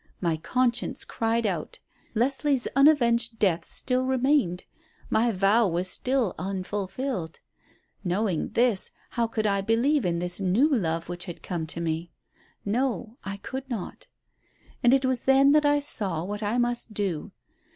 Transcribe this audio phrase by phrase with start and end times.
[0.19, 1.77] My conscience cried out.
[2.15, 4.63] Leslie's unavenged death still remained.
[5.11, 7.39] My vow was still unfulfilled.
[8.03, 12.11] Knowing this, how could I believe in this new love which had come to me?
[12.65, 14.07] No, I could not.
[14.81, 17.31] And it was then that I saw what I must do.